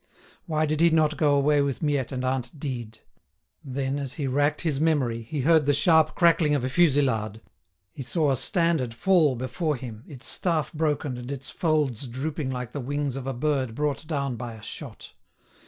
[0.47, 2.97] Why did he not go away with Miette and aunt Dide?
[3.63, 7.39] Then as he racked his memory, he heard the sharp crackling of a fusillade;
[7.91, 12.71] he saw a standard fall before him, its staff broken and its folds drooping like
[12.71, 15.13] the wings of a bird brought down by a shot.